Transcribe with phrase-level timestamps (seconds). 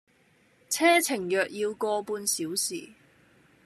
[0.67, 2.93] 車程約要個半小時